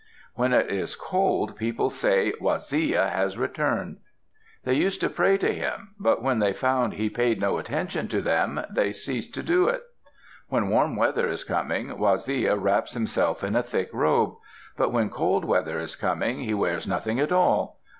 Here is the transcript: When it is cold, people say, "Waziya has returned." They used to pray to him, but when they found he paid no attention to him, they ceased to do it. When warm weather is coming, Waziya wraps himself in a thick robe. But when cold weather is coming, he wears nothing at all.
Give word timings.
When 0.33 0.51
it 0.51 0.71
is 0.71 0.95
cold, 0.95 1.55
people 1.57 1.91
say, 1.91 2.33
"Waziya 2.41 3.11
has 3.11 3.37
returned." 3.37 3.97
They 4.63 4.73
used 4.73 4.99
to 5.01 5.11
pray 5.11 5.37
to 5.37 5.53
him, 5.53 5.91
but 5.99 6.23
when 6.23 6.39
they 6.39 6.53
found 6.53 6.93
he 6.93 7.07
paid 7.07 7.39
no 7.39 7.59
attention 7.59 8.07
to 8.07 8.21
him, 8.23 8.61
they 8.71 8.93
ceased 8.93 9.31
to 9.35 9.43
do 9.43 9.67
it. 9.67 9.83
When 10.49 10.69
warm 10.69 10.95
weather 10.95 11.29
is 11.29 11.43
coming, 11.43 11.95
Waziya 11.99 12.55
wraps 12.55 12.93
himself 12.95 13.43
in 13.43 13.55
a 13.55 13.61
thick 13.61 13.91
robe. 13.93 14.33
But 14.75 14.91
when 14.91 15.11
cold 15.11 15.45
weather 15.45 15.77
is 15.77 15.95
coming, 15.95 16.39
he 16.39 16.53
wears 16.55 16.87
nothing 16.87 17.19
at 17.19 17.31
all. 17.31 17.79